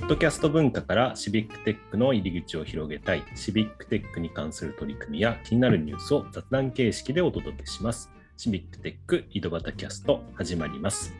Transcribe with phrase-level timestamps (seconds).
[0.00, 8.10] ッドキャスト文化からシビックテックの入り口を広げたい、シビックテックに関する取り組みや気になるニュースを雑談形式でお届けします。
[8.36, 11.14] シビックテック井戸端キャスト始まります。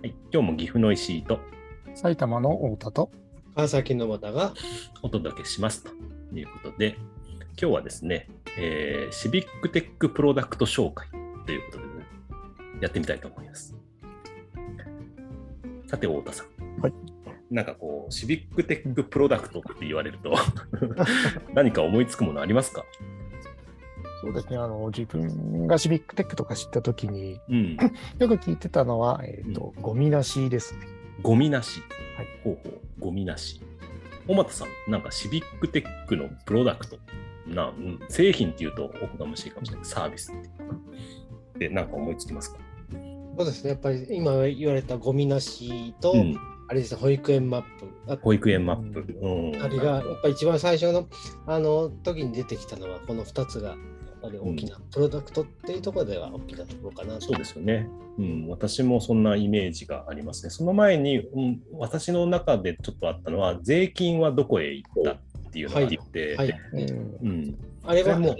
[0.00, 1.40] はい、今日も岐阜の石井と
[1.94, 3.10] 埼玉の太田と
[3.54, 4.54] 川崎の又が
[5.02, 5.90] お届けしますと
[6.36, 6.96] いうことで、
[7.60, 11.08] 今日はですね、えーシビックテックプロダクト紹介
[11.44, 11.90] ということで、ね、
[12.80, 13.79] やってみたいと思います。
[15.90, 16.80] さて、太田さん。
[16.80, 16.92] はい。
[17.50, 20.32] なんかこう、シビックテックプロダクトって言われると、
[21.52, 22.84] 何か思いつくものありますか？
[24.20, 27.76] そうですねあの自分がシビックテックとか知った時にうん。
[28.20, 30.86] よく聞いてたのは、えーとゴミなしですね。
[31.22, 31.80] ゴミなし。
[32.16, 33.60] はいほうほう、ゴミなし。
[34.28, 36.98] 小俣さん、なんかシビックテックのプロダクト、
[37.46, 39.84] なうん製品っていうとおこがましいかもしれない。
[39.86, 41.68] サービスって。
[41.68, 42.58] で、なんか思いつきますか？
[43.36, 43.70] そうですね。
[43.70, 46.36] やっぱり今言われたゴミなしと、うん。
[46.68, 48.12] あれですね保育園マップ。
[48.12, 49.04] あ保育園マップ。
[49.20, 49.62] うん。
[49.62, 51.08] あれがやっぱり一番最初の
[51.46, 53.78] あの時に出てきたのはこの2つがやっ
[54.22, 57.22] ぱり大きなプロダクトっていうところでは大きなところかなと。
[57.22, 57.88] そうですよね。
[58.18, 60.50] うん、私もそんなイメージがありますね。
[60.50, 65.18] その前に、うん、私の中でちょっとあったのは、税金はどこへ行ったっ
[65.50, 67.28] ていうのがあって、はい、うん。
[67.28, 68.36] うん、あれはも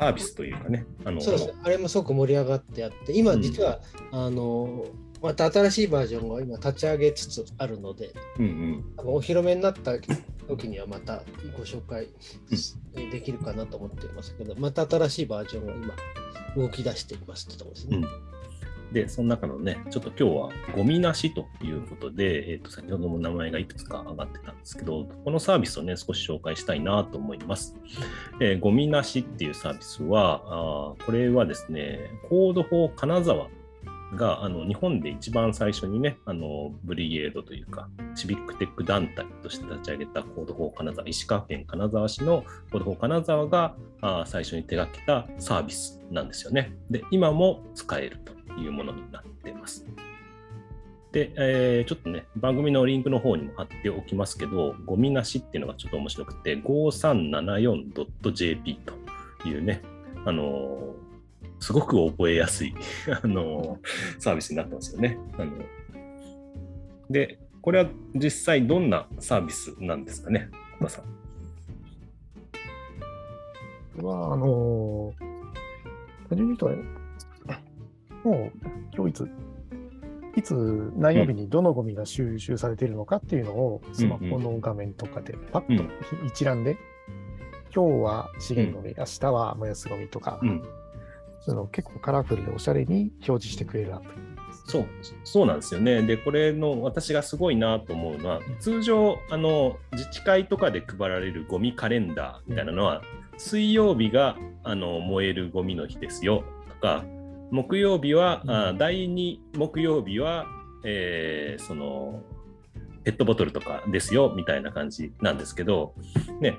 [0.00, 1.46] サービスというかね、あのそうです。
[1.48, 3.80] ねあれもすごく盛り上がってあって今実は、
[4.12, 4.86] あの
[5.20, 9.92] また新しいバージョンが今立ち上げつつあるのでうんうん、お披露目になった
[10.48, 11.22] 時にはまた
[11.54, 12.08] ご紹介
[13.10, 15.94] できるかなと思っていますけど、また新しいバージョンが
[16.54, 17.98] 今動き出していますってところですね。
[17.98, 18.29] うん
[18.92, 27.74] で、その中のね、ちょっと今日はゴミなしということで、えー、と先ほども名前がいくつか上がってたんですけど、このサービスをね、少し紹介したいなと思います。
[28.40, 33.48] えーゴミなしっていうサービスは、あこれはですね、 Code for 金沢
[34.14, 46.76] があの日本で一番最初にね、あのブリゲードというか、シビックテック団体として立ち上げた Code for 金沢、石川県金沢市の Code for 金沢があ最初に手掛けたサービスなんですよね。
[46.90, 49.84] で、今も使えるというものになってます。
[51.12, 58.78] で、えーちょっとね、番組のリンクの方にも貼っておきますけど、ゴミなしっていうのがちょっと面白くて、5374.jp
[59.42, 59.82] というね、
[60.24, 61.00] あのー
[61.62, 62.74] すごく覚えやすい、
[63.22, 63.86] あのー
[64.18, 65.18] サービスになってますよね。
[65.36, 65.52] あの
[67.10, 71.04] で、これは実際どんなサービスなんですかね、小田さん。
[71.04, 71.10] こ
[73.98, 75.12] れはあの
[76.28, 76.99] 単純に言うと
[78.24, 79.28] もう今日いつ
[80.36, 85.84] いつ何曜日にどのゴミが収集されているのかっていうのをスマホの画面とかでパッと
[86.26, 86.78] 一覧で、
[87.74, 90.62] 今日は資源ゴミ、明日は燃やすゴミとか、うん
[91.42, 94.10] その結構カラフルでおしゃれに表示してくれるアプリ。
[94.66, 94.86] そう
[95.24, 96.02] そうなんですよね。
[96.02, 103.02] で、これの私がすごいなと思うのは、通常あの、自治会とかで配られるゴミカレンダーみたいなのは、
[103.38, 107.04] 水曜日があの燃えるゴミの日ですよとか、
[107.50, 110.46] 木曜日は、あ第2木曜日は、
[110.84, 112.22] えーその
[113.02, 115.94] ペットボトルとかですよみたいな感じなんですけど、
[116.40, 116.58] ね、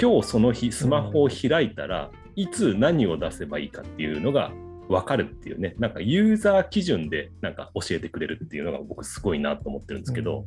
[0.00, 4.52] 今日その日スマホを開いたら、いつ何を出せばいいかっていうのが
[4.88, 10.46] 分かるっていうね、なんかユーザー基準でなんか教えてくれるっていうのが僕すごいなと思ってるんですけど、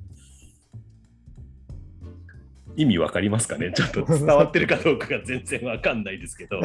[2.78, 3.72] 意味わかりますかね？
[3.76, 6.62] ちょっと伝わってるかどうかが全然わかんないですけど、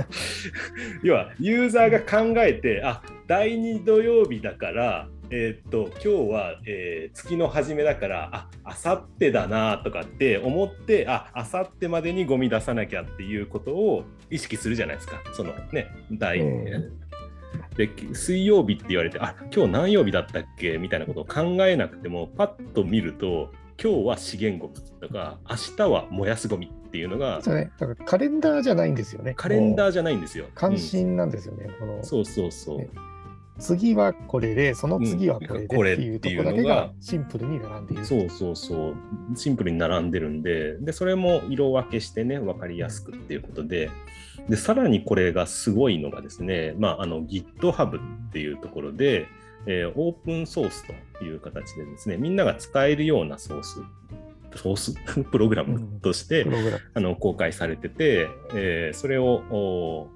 [1.03, 16.45] 要はユーザーが考えて、あ第2土曜日だから、えーっと今日は、えー月の初めだから、ああさってだなとかって思って、ああさってまでにゴミ出さなきゃっていうことを意識するじゃないですか、そのね、第、う
[16.79, 16.93] ん。
[17.77, 20.77] で水曜日って言われて、あ今日何曜日だったっけ？
[20.79, 23.51] みたいなことを考えなくても、パッと見ると、
[23.83, 29.35] 今日は資源ゴミとか、明日は燃やすゴミっていうのが、そうね、だからカレンダーじゃないんですよね。
[29.35, 30.47] カレンダーーじゃないんですよ。
[30.55, 31.69] 関心なんですよね。
[31.79, 32.79] このうんそうそうそう。
[32.79, 32.89] ね
[33.59, 38.05] 次はこれで、その次はこれでうんこれっていうところだけがシンプルに並んでいる。
[38.05, 38.95] そうそうそう。
[39.37, 43.91] シンプルに並んでるんで、で、それも色分けしてね、分かりやすくっていうことで、
[44.49, 49.27] で、さらにこれがすごいのがですね、まあ、あの GitHub っていうところで、
[49.67, 50.85] えーオープンソース
[51.19, 53.81] という形でですね、みんなが使えるようなソース、
[54.57, 54.95] ソース？
[55.31, 60.09] プログラムとして、プログラムあの公開されてて、えーそれをお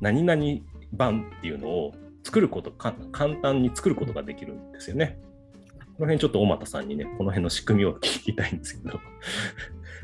[0.00, 0.42] 何々
[0.92, 5.18] 版っていうのを作ることか、簡単に作ることができるんですよね。
[5.96, 9.00] この辺ちょっと小俣さんにね、この辺の仕組みを聞きたいんですけど。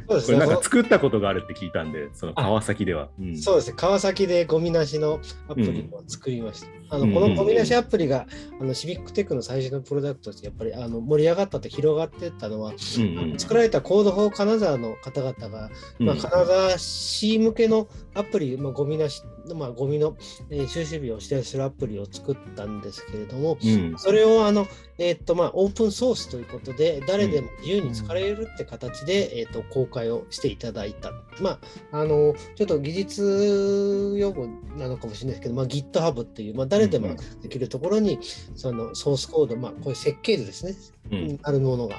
[0.09, 3.09] そうですこれなんねか作ったことがあるって聞いたんで、その川崎では。
[3.21, 3.37] うん。
[3.37, 6.67] そうですね、川崎でゴミなしのアプリを作りました。
[6.91, 8.27] あうんのこのゴミなしアプリが、
[8.61, 19.23] あのシビックテックの最初のプロダクトとしてやっぱりあの盛り上がったと広がっていったのは、うんうん作られた Code for 金沢の方々が、まあ、金沢市向けのアプリ、まあ、ゴミなし、
[19.55, 20.17] まあ、ゴミの、
[20.51, 23.95] えー収集日を指定するアプリを作ったんですけれども、うん。
[23.99, 24.67] それをあの、
[24.99, 31.13] えーとまあ、オープンソースということで、誰でも自由に使えるって形で、えー、と公開をしていただいた。
[31.41, 31.59] ま
[31.93, 34.47] あ、あのちょっと技術用語
[34.77, 38.19] なのかもしれないですけど、まあ、GitHub っていう、まあ、誰でもできるところに、
[38.55, 40.75] そのソースコード、まあ、こういう設計図ですね、
[41.11, 41.39] うん。
[41.43, 41.97] あるものが、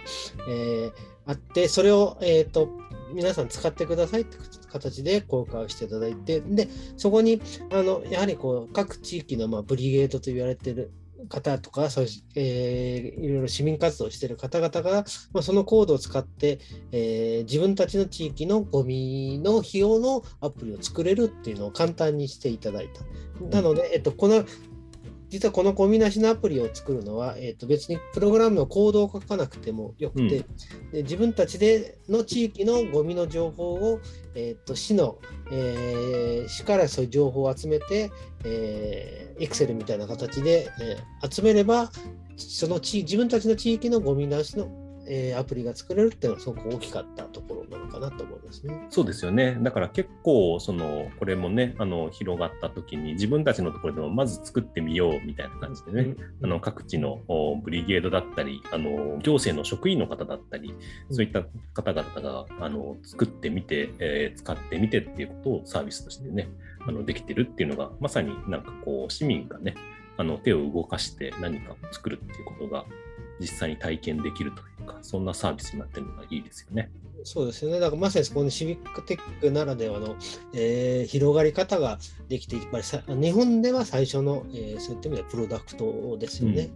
[0.47, 0.91] えー
[1.25, 2.69] あって、それを、えー、と
[3.13, 4.37] 皆さん使ってくださいって
[4.71, 7.41] 形で公開をしていただいて、でそこに
[7.71, 10.91] あのやはりこう各地域の、まあ、ブリゲードと言われている
[11.27, 16.59] 方とかそういう、えーいろいろ市民活動をしている方々が、まあ、そのコードを使って、
[16.91, 23.03] えー自分たちの地域のゴミの費用のアプリを作れるっていうのを簡単にしていただいた。
[23.47, 24.45] なので、えっと、この
[25.33, 30.91] 実はこのゴミなしのアプリを作るのは、えっと別にプログラムのコードを書かなくてもよくて、うん。
[30.91, 33.99] で自分たちでの地域のゴミの情報を、
[34.35, 35.17] えっと市の、
[35.51, 38.11] えー市からそういう情報を集めて、
[38.45, 41.89] えー、Excel みたいな形で、えー集めれば、
[42.37, 44.67] その地自分たちの地域のゴミなしの、
[45.07, 48.85] えーアプリが作れるっていうのはすごく大きかったところなのかなと思いますね。
[48.89, 49.57] そうですよね。
[49.61, 60.73] だから結構、その、これもね、あの、広がった時に、自分たちのところでもまず作ってみようみたいな感じでね、あの、各地のおブリゲードだったり、あの、行政の職員の方だったり、
[61.09, 66.47] そういった方々が、あの、作ってみて、えー使ってみてっていうことをサービスとしてね、
[66.85, 69.75] あの、できてるっていうのが、まさになんかこう、市民がね、
[70.17, 72.85] あの、手を動かして何かを作るっていうことが、
[73.39, 76.91] 実際に体験できるというか、そんなサービスになってるのがいいですよね。
[77.23, 77.79] そうですよね。
[77.79, 80.15] だからまさにそこのシビックテックならではの、
[80.53, 81.97] えー広がり方が
[82.27, 86.71] できて、やっぱりさ日本では最初の、えーそういった意味ではプロダクトですよね。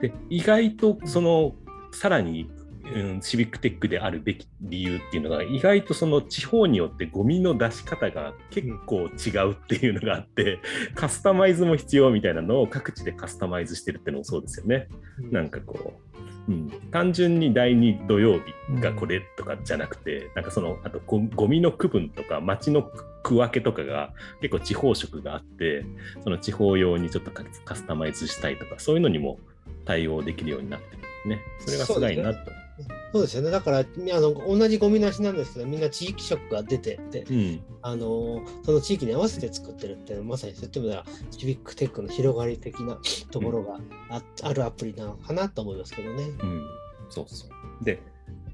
[0.00, 1.54] で意外とその
[1.92, 2.50] さらに、
[2.94, 10.60] うん、シビックテックであるべき理由っていうのが意外とその地方によってゴミの出し方が結構違うっていうのがあって、
[10.94, 14.88] カスタマイズも必要みたいなのを各地でカスタマイズしてるっていうのもそうですよね。
[15.18, 22.82] なんかこう、うん、単純に第2土曜日がこれとかじゃなくて、なんかそのあとゴゴミの区分とか町の
[23.22, 25.84] 区分けとかが結構地方色があって
[26.22, 29.38] その地方用にちょっとカカスタマイズしたいとかそういうのにも
[29.84, 31.40] 対応できるようになってるんですね。
[31.58, 32.65] それがすごいなと。
[33.12, 33.50] そうですよね。
[33.50, 42.98] だからあの同じゴミなしなんですけど、みんな地域色が出てて、うん、あのその地域に合わせて作ってるっていうのはまさにそういった意味ではシビックテックの広がり的な
[43.30, 43.78] ところが
[44.10, 46.24] あ,、あるアプリなのかなと思いますけどね。
[46.24, 46.66] うん、
[47.08, 47.84] そうそう。
[47.84, 48.02] で、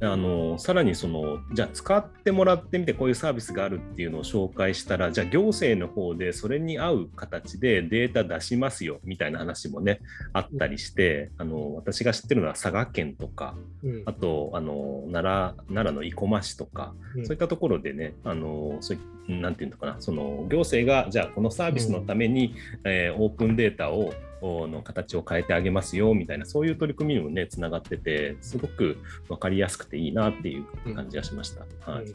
[0.01, 10.01] あのさらにその、じゃあ使ってもらってみて、こういうサービスがあるっていうのを紹介したら、じゃあ行政の方でそれに合う形でデータ出しますよみたいな話もね、
[10.33, 13.55] あったりして、あの私が知ってるのは佐賀県とか、
[13.85, 14.03] うん。
[14.05, 17.25] あとあの奈良奈良の生駒市とか、うん。
[17.25, 28.99] そういったところでね、あのそういなんていうのかな、その行政がじゃあこのサービスのために、えーオープンデータをおの形を変えてあげますよみたいな、そういう取り組みにもね、つながってて、すごく
[29.29, 31.91] 分かりやすくていいなっていう感じがしました。
[31.91, 32.15] はいうん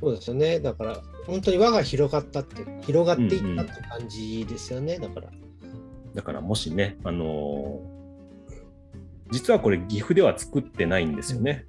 [0.00, 0.60] そうですよね。
[0.60, 4.96] だから、本当に輪が広がったって、広がっていったって感じですよね。
[4.96, 5.28] だから。
[6.14, 7.98] だからもしね、あのー
[9.30, 11.66] 実はこれ岐阜では作ってないんですよね。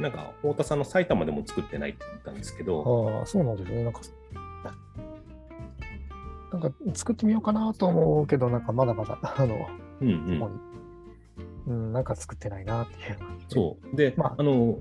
[0.00, 3.84] なんか太田さんの埼玉でも作ってないって言ったんですけど、ああ、そうなんですね。
[3.84, 4.00] なんか、
[6.56, 9.66] なんか作ってみようかなと思うけど、なんかまだまだ、 あの、
[10.00, 10.60] うんうん。
[11.66, 13.18] うん、なんか作ってないなっていう。
[13.48, 13.96] そう。
[13.96, 14.34] で、まあ。
[14.38, 14.78] あの、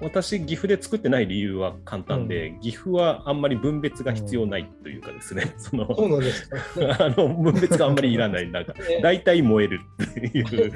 [0.00, 6.56] 私、岐阜で作ってない理由は簡単で、岐阜はあんまり分別が必要ないというかですね、その、そうなんですか。
[7.04, 10.72] あの分別があんまりいらない、なんか、 え大体燃えるっていう、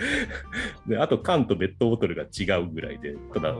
[0.86, 3.54] であと缶とペットボトルが違うぐらいで、ただ、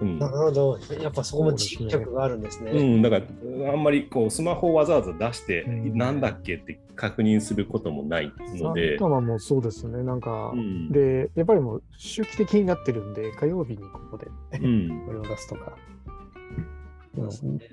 [0.00, 0.78] うんなるほど。
[1.00, 2.72] やっぱそこも地域局があるんですね。
[2.72, 10.02] うん、だから、あんまりこうスマホをわざわざ出して、うんなんだっけって確認することもないので埼、玉もそうですね。
[10.02, 14.26] なんか、うんで、やっぱりもう周期的になってるんで、火曜日にここで
[14.58, 15.76] うんこれを出すとか。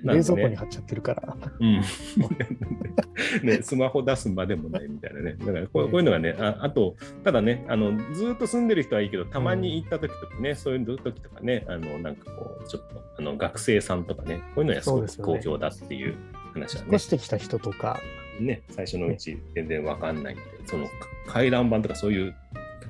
[0.02, 1.36] 冷蔵庫に貼っちゃってるから。
[1.60, 1.82] うん。
[3.42, 5.36] ね、スマホ出すまでもないみたいなね。
[5.38, 16.14] だからこうこういうのがね、ああと、ただねあの、ずっと住んでる人はいいけど、たまに行った時とかね、そういう時とかね、あのなんかこう、ちょっとあの学生さんとかね、こういうのはすごく好評だっていう
[16.52, 16.86] 話はね。
[16.86, 18.00] 引っ越してきた人とか、
[18.40, 20.86] ね、最初のうち全然わかんないんで、その
[21.26, 22.34] 回覧板とかそういう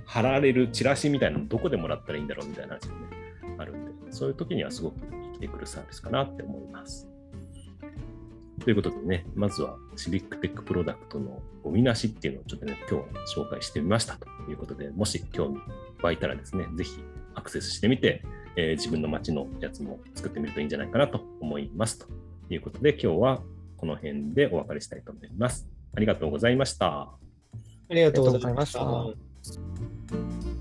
[0.06, 3.74] 貼られるチラシみたいなのどこでもらったらいいんだろうみたいな話もね、ある
[4.10, 7.08] そういう時にはすごく生きてくるサービスかなって思います。
[8.64, 13.04] ということでね、まずはシビックテックプロダクトのゴミなしっていうのをちょっとね、今日は
[13.36, 15.58] 紹介してみましたということで、もし興味
[16.02, 16.98] 湧いたらですね、ぜひ
[17.34, 18.22] アクセスしてみて、
[18.56, 21.98] えー自分の街のやつも作ってみるといいんじゃないかなと思います。
[21.98, 22.06] と
[22.48, 23.42] いうことで、今日は
[23.76, 25.68] この辺でお別れしたいと思います。
[25.94, 26.86] ありがとうございました。
[26.86, 27.18] あ
[27.90, 30.53] りがとうございました。